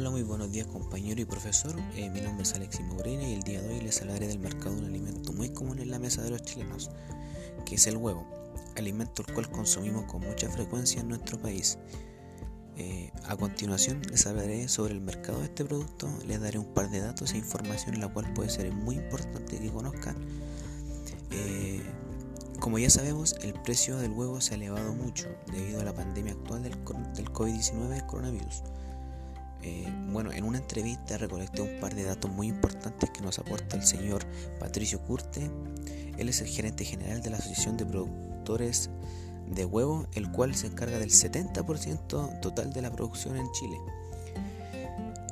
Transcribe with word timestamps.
Hola, 0.00 0.08
muy 0.08 0.22
buenos 0.22 0.50
días 0.50 0.66
compañero 0.66 1.20
y 1.20 1.26
profesor. 1.26 1.74
Eh, 1.94 2.08
mi 2.08 2.22
nombre 2.22 2.44
es 2.44 2.54
Alexis 2.54 2.86
Moreira 2.86 3.22
y 3.22 3.34
el 3.34 3.42
día 3.42 3.60
de 3.60 3.68
hoy 3.68 3.80
les 3.82 4.00
hablaré 4.00 4.28
del 4.28 4.38
mercado 4.38 4.74
de 4.74 4.80
un 4.80 4.86
alimento 4.86 5.30
muy 5.34 5.50
común 5.50 5.78
en 5.78 5.90
la 5.90 5.98
mesa 5.98 6.22
de 6.22 6.30
los 6.30 6.40
chilenos, 6.40 6.90
que 7.66 7.74
es 7.74 7.86
el 7.86 7.98
huevo, 7.98 8.26
alimento 8.78 9.22
el 9.28 9.34
cual 9.34 9.50
consumimos 9.50 10.06
con 10.06 10.22
mucha 10.22 10.48
frecuencia 10.48 11.02
en 11.02 11.08
nuestro 11.08 11.38
país. 11.38 11.76
Eh, 12.78 13.12
a 13.26 13.36
continuación 13.36 14.00
les 14.10 14.26
hablaré 14.26 14.68
sobre 14.68 14.94
el 14.94 15.02
mercado 15.02 15.40
de 15.40 15.44
este 15.44 15.66
producto, 15.66 16.08
les 16.26 16.40
daré 16.40 16.58
un 16.58 16.72
par 16.72 16.88
de 16.88 17.00
datos 17.00 17.34
e 17.34 17.36
información 17.36 18.00
la 18.00 18.08
cual 18.08 18.32
puede 18.32 18.48
ser 18.48 18.72
muy 18.72 18.94
importante 18.94 19.58
que 19.58 19.70
conozcan. 19.70 20.16
Eh, 21.30 21.82
como 22.58 22.78
ya 22.78 22.88
sabemos, 22.88 23.36
el 23.42 23.52
precio 23.52 23.98
del 23.98 24.12
huevo 24.12 24.40
se 24.40 24.54
ha 24.54 24.56
elevado 24.56 24.94
mucho 24.94 25.28
debido 25.52 25.82
a 25.82 25.84
la 25.84 25.92
pandemia 25.92 26.32
actual 26.32 26.62
del, 26.62 26.72
del 26.72 27.30
COVID-19 27.30 28.06
coronavirus. 28.06 28.62
Eh, 29.62 29.86
bueno, 30.10 30.32
en 30.32 30.44
una 30.44 30.58
entrevista 30.58 31.18
recolecté 31.18 31.62
un 31.62 31.80
par 31.80 31.94
de 31.94 32.04
datos 32.04 32.30
muy 32.30 32.48
importantes 32.48 33.10
que 33.10 33.20
nos 33.20 33.38
aporta 33.38 33.76
el 33.76 33.84
señor 33.84 34.24
Patricio 34.58 35.00
Curte. 35.02 35.50
Él 36.18 36.28
es 36.28 36.40
el 36.40 36.48
gerente 36.48 36.84
general 36.84 37.22
de 37.22 37.30
la 37.30 37.36
Asociación 37.36 37.76
de 37.76 37.86
Productores 37.86 38.90
de 39.46 39.64
Huevo, 39.64 40.06
el 40.14 40.30
cual 40.30 40.54
se 40.54 40.66
encarga 40.68 40.98
del 40.98 41.10
70% 41.10 42.40
total 42.40 42.72
de 42.72 42.82
la 42.82 42.90
producción 42.90 43.36
en 43.36 43.50
Chile. 43.52 43.76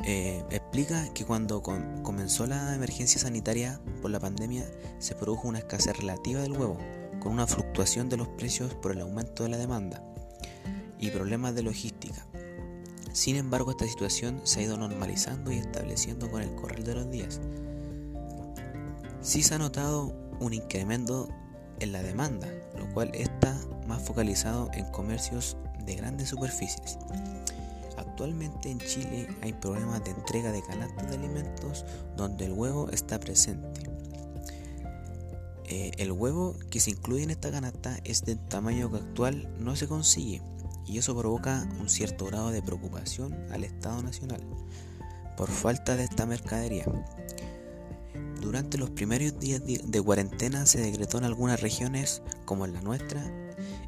Eh, 0.05 0.43
explica 0.51 1.13
que 1.13 1.25
cuando 1.25 1.63
comenzó 1.63 2.47
la 2.47 2.75
emergencia 2.75 3.21
sanitaria 3.21 3.81
por 4.01 4.11
la 4.11 4.21
pandemia 4.21 4.65
se 4.99 5.15
produjo 5.15 5.49
una 5.49 5.59
escasez 5.59 5.97
relativa 5.99 6.41
del 6.41 6.53
huevo, 6.53 6.79
con 7.21 7.33
una 7.33 7.47
fluctuación 7.47 8.09
de 8.09 8.17
los 8.17 8.29
precios 8.29 8.75
por 8.75 8.93
el 8.93 9.01
aumento 9.01 9.43
de 9.43 9.51
la 9.51 9.59
demanda 9.59 10.03
y 10.99 11.11
problemas 11.11 11.55
de 11.55 11.63
logística. 11.63 12.28
Sin 13.19 13.35
embargo, 13.35 13.73
esta 13.73 13.85
situación 13.85 14.41
se 14.45 14.61
ha 14.61 14.63
ido 14.63 14.77
normalizando 14.77 15.51
y 15.51 15.57
estableciendo 15.57 16.31
con 16.31 16.41
el 16.41 16.55
correr 16.55 16.85
de 16.85 16.95
los 16.95 17.11
días. 17.11 17.41
Sí 19.23 19.43
se 19.43 19.57
ha 19.57 19.59
notado 19.59 20.15
un 20.39 20.55
incremento 20.55 21.29
en 21.81 21.91
la 21.91 22.01
demanda, 22.05 22.47
lo 22.79 22.89
cual 22.95 23.11
está 23.15 23.61
más 23.89 24.05
focalizado 24.05 24.71
en 24.73 24.85
comercios 24.93 25.57
de 25.85 25.97
grandes 25.97 26.29
superficies. 26.29 26.97
Actualmente 27.97 28.71
en 28.71 28.79
Chile 28.79 29.27
hay 29.43 29.53
problemas 29.53 30.05
de 30.05 30.13
entrega 30.13 30.53
de 30.53 30.63
canastas 30.63 31.11
de 31.11 31.17
alimentos 31.17 31.85
donde 32.17 32.45
el 32.45 32.53
huevo 32.53 32.89
está 32.91 33.19
presente. 33.19 33.91
Eh, 35.65 35.91
el 35.99 36.13
huevo 36.13 36.55
que 36.71 36.79
se 36.79 36.91
incluye 36.93 37.25
en 37.25 37.31
esta 37.31 37.51
canasta 37.51 37.99
es 38.05 38.25
del 38.25 38.39
tamaño 38.39 38.93
que 38.93 38.99
actual 38.99 39.53
no 39.59 39.75
se 39.75 39.89
consigue 39.89 40.41
y 40.89 40.99
eso 40.99 41.17
provoca 41.17 41.69
un 41.79 41.89
cierto 41.89 42.27
grado 42.27 42.51
de 42.51 42.63
preocupación 42.63 43.35
al 43.51 43.65
Estado 43.65 44.03
Nacional 44.03 44.41
por 45.37 45.51
falta 45.51 45.95
de 45.97 46.05
esta 46.05 46.27
mercadería. 46.27 46.85
Durante 48.41 48.79
los 48.79 48.91
primeros 48.91 49.39
días 49.39 49.63
de 49.65 50.03
cuarentena 50.03 50.67
se 50.67 50.81
decretó 50.81 51.19
en 51.19 51.25
algunas 51.25 51.61
regiones, 51.61 52.23
como 52.45 52.65
en 52.65 52.73
la 52.73 52.81
nuestra, 52.81 53.23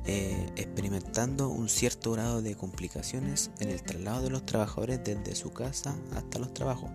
eh, 0.07 0.51
experimentando 0.57 1.49
un 1.49 1.69
cierto 1.69 2.13
grado 2.13 2.43
de 2.43 2.55
complicaciones 2.55 3.51
en 3.61 3.71
el 3.71 3.83
traslado 3.83 4.23
de 4.23 4.31
los 4.31 4.45
trabajadores 4.45 5.01
desde 5.05 5.35
su 5.35 5.53
casa 5.53 5.97
hasta 6.15 6.39
los 6.39 6.53
trabajos. 6.53 6.91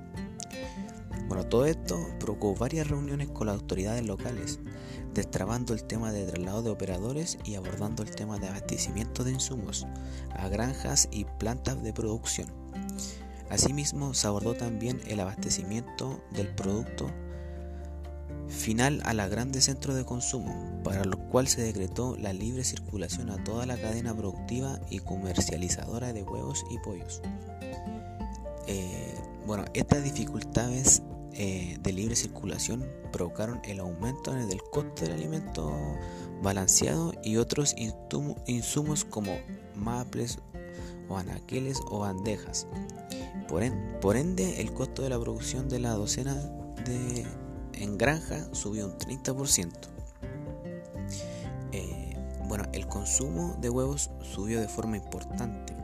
Bueno, 1.27 1.45
todo 1.45 1.65
esto 1.65 1.97
provocó 2.19 2.53
varias 2.55 2.87
reuniones 2.87 3.29
con 3.29 3.47
las 3.47 3.55
autoridades 3.55 4.05
locales, 4.05 4.59
destrabando 5.13 5.73
el 5.73 5.83
tema 5.83 6.11
de 6.11 6.25
traslado 6.25 6.61
de 6.61 6.69
operadores 6.69 7.39
y 7.43 7.55
abordando 7.55 8.03
el 8.03 8.11
tema 8.11 8.37
de 8.37 8.47
abastecimiento 8.47 9.23
de 9.23 9.31
insumos 9.31 9.87
a 10.31 10.47
granjas 10.49 11.07
y 11.11 11.25
plantas 11.39 11.81
de 11.81 11.93
producción. 11.93 12.47
Asimismo, 13.49 14.13
se 14.13 14.27
abordó 14.27 14.53
también 14.53 15.01
el 15.07 15.19
abastecimiento 15.19 16.21
del 16.31 16.47
producto 16.49 17.11
final 18.47 19.01
a 19.05 19.13
la 19.13 19.27
grandes 19.27 19.65
centros 19.65 19.95
de 19.95 20.05
consumo, 20.05 20.81
para 20.83 21.03
lo 21.05 21.17
cual 21.29 21.47
se 21.47 21.61
decretó 21.61 22.15
la 22.17 22.33
libre 22.33 22.63
circulación 22.63 23.29
a 23.29 23.43
toda 23.43 23.65
la 23.65 23.77
cadena 23.77 24.15
productiva 24.15 24.79
y 24.89 24.99
comercializadora 24.99 26.13
de 26.13 26.23
huevos 26.23 26.65
y 26.69 26.77
pollos. 26.79 27.21
Eh, 28.67 29.15
bueno, 29.45 29.65
estas 29.73 30.03
dificultades 30.03 31.03
eh, 31.37 31.77
de 31.81 31.91
libre 31.91 32.15
circulación 32.15 32.89
provocaron 33.11 33.59
el 33.65 33.79
aumento 33.81 34.33
del 34.33 34.61
coste 34.71 35.05
del 35.05 35.13
alimento 35.13 35.73
balanceado 36.41 37.13
y 37.23 37.37
otros 37.37 37.75
insumos 38.47 39.03
como 39.03 39.37
maples 39.75 40.39
o 41.09 41.17
anaqueles 41.17 41.79
o 41.89 41.99
bandejas. 41.99 42.67
Por, 43.49 43.63
ende, 44.15 44.61
el 44.61 44.73
costo 44.73 45.03
de 45.03 45.09
la 45.09 45.19
producción 45.19 45.69
de 45.69 45.79
la 45.79 45.91
docena 45.91 46.33
de, 46.85 47.25
en 47.73 47.97
granja 47.97 48.47
subió 48.53 48.85
un 48.85 48.97
30%. 48.97 49.71
Eh, 51.71 52.17
bueno, 52.47 52.65
el 52.73 52.87
consumo 52.87 53.57
de 53.61 53.69
huevos 53.69 54.09
subió 54.21 54.61
de 54.61 54.67
forma 54.67 54.97
importante, 54.97 55.75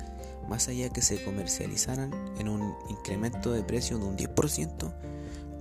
más 0.48 0.68
allá 0.70 0.90
que 0.90 1.02
se 1.02 1.24
comercializaran 1.24 2.14
en 2.40 2.50
un 2.50 2.74
incremento 2.90 3.52
de 3.52 3.64
precio 3.64 4.00
de 4.00 4.06
un 4.06 4.18
10%, 4.18 5.11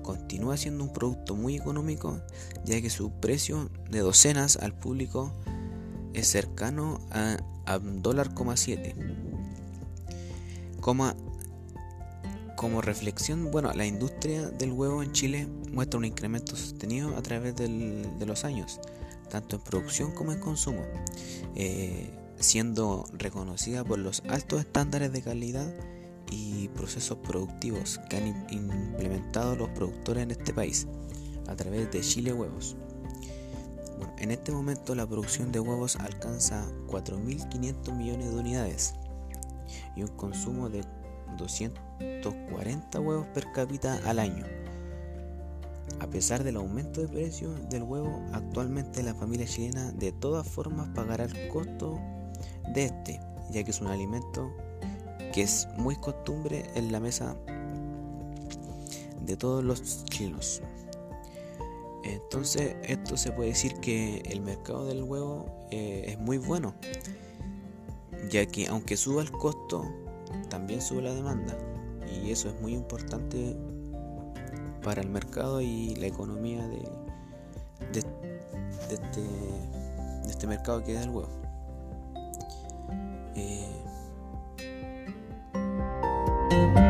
continúa 0.02 0.56
siendo 0.56 0.84
un 0.84 0.92
producto 0.92 1.36
muy 1.36 1.56
económico 1.56 2.20
ya 2.64 2.80
que 2.80 2.90
su 2.90 3.10
precio 3.10 3.70
de 3.90 4.00
docenas 4.00 4.56
al 4.56 4.74
público 4.74 5.32
es 6.12 6.28
cercano 6.28 7.00
a, 7.10 7.38
un 7.76 8.02
dólar 8.02 8.34
Como, 10.80 11.12
como 12.56 12.80
reflexión, 12.80 13.50
bueno, 13.50 13.72
la 13.74 13.86
industria 13.86 14.50
del 14.50 14.72
huevo 14.72 15.02
en 15.02 15.12
Chile 15.12 15.46
muestra 15.72 15.98
un 15.98 16.04
incremento 16.04 16.56
sostenido 16.56 17.16
a 17.16 17.22
través 17.22 17.54
de 17.54 18.26
los 18.26 18.44
años, 18.44 18.80
tanto 19.28 19.56
en 19.56 19.62
producción 19.62 20.10
como 20.12 20.32
en 20.32 20.40
consumo, 20.40 20.82
eh, 21.54 22.10
siendo 22.40 23.06
reconocida 23.12 23.84
por 23.84 23.98
los 23.98 24.22
altos 24.28 24.60
estándares 24.60 25.12
de 25.12 25.22
calidad 25.22 25.72
y 26.30 26.68
procesos 26.68 27.18
productivos 27.18 27.98
que 28.08 28.16
han 28.16 28.26
implementado 28.50 29.56
los 29.56 29.68
productores 29.70 30.22
en 30.22 30.30
este 30.30 30.52
país 30.52 30.86
a 31.48 31.56
través 31.56 31.90
de 31.90 32.00
Chile 32.00 32.32
Huevos. 32.32 32.76
en 34.18 34.30
este 34.30 34.52
momento 34.52 34.94
la 34.94 35.06
producción 35.06 35.50
de 35.50 35.60
huevos 35.60 35.96
alcanza 35.96 36.66
4.500 36.88 37.96
millones 37.96 38.30
de 38.30 38.38
unidades 38.38 38.94
y 39.96 40.02
un 40.02 40.08
consumo 40.08 40.68
de 40.68 40.84
240 41.38 43.00
huevos 43.00 43.26
per 43.28 43.50
cápita 43.52 44.00
al 44.06 44.18
año. 44.18 44.44
A 46.00 46.06
pesar 46.06 46.44
del 46.44 46.56
aumento 46.56 47.00
de 47.02 47.08
precio 47.08 47.52
del 47.68 47.82
huevo, 47.82 48.22
actualmente 48.32 49.02
la 49.02 49.14
familia 49.14 49.46
chilena 49.46 49.92
de 49.92 50.12
todas 50.12 50.48
formas 50.48 50.88
pagará 50.94 51.24
el 51.24 51.48
costo 51.48 51.98
de 52.74 52.84
este, 52.84 53.20
ya 53.50 53.64
que 53.64 53.70
es 53.70 53.80
un 53.80 53.88
alimento 53.88 54.50
que 55.32 55.42
es 55.42 55.68
muy 55.76 55.96
costumbre 55.96 56.70
en 56.74 56.92
la 56.92 57.00
mesa 57.00 57.36
de 59.24 59.36
todos 59.36 59.62
los 59.62 60.04
chilenos. 60.06 60.62
Entonces 62.02 62.76
esto 62.82 63.16
se 63.16 63.32
puede 63.32 63.50
decir 63.50 63.74
que 63.74 64.22
el 64.26 64.40
mercado 64.40 64.86
del 64.86 65.02
huevo 65.02 65.46
eh, 65.70 66.04
es 66.08 66.18
muy 66.18 66.38
bueno, 66.38 66.74
ya 68.30 68.46
que 68.46 68.66
aunque 68.66 68.96
suba 68.96 69.22
el 69.22 69.30
costo, 69.30 69.84
también 70.48 70.80
sube 70.80 71.02
la 71.02 71.14
demanda. 71.14 71.56
Y 72.10 72.30
eso 72.30 72.48
es 72.48 72.60
muy 72.60 72.74
importante 72.74 73.56
para 74.82 75.02
el 75.02 75.10
mercado 75.10 75.60
y 75.60 75.94
la 75.96 76.06
economía 76.06 76.66
de, 76.66 76.82
de, 77.92 77.98
este, 78.90 79.20
de 79.20 80.30
este, 80.30 80.46
mercado 80.46 80.82
que 80.82 80.94
es 80.94 81.02
el 81.02 81.10
huevo. 81.10 81.28
Eh, 83.36 83.84
Thank 86.50 86.78
you. 86.78 86.89